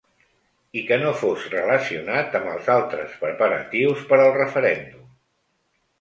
I 0.79 0.81
que 0.87 0.97
no 1.01 1.11
fos 1.23 1.43
relacionat 1.51 2.39
amb 2.41 2.49
els 2.55 2.71
altres 2.77 3.13
preparatius 3.25 4.03
per 4.13 4.19
al 4.25 4.37
referèndum. 4.43 5.05